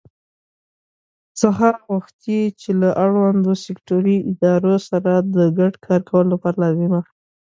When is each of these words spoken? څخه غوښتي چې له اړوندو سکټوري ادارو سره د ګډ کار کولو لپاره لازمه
څخه 1.41 1.67
غوښتي 1.85 2.39
چې 2.61 2.69
له 2.81 2.89
اړوندو 3.03 3.51
سکټوري 3.65 4.17
ادارو 4.29 4.75
سره 4.89 5.11
د 5.35 5.37
ګډ 5.59 5.73
کار 5.85 6.01
کولو 6.09 6.29
لپاره 6.33 6.59
لازمه 6.63 7.01